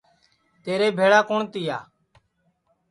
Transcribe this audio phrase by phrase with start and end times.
[0.63, 1.77] تیرے بھیݪا کُوٹؔ تِیا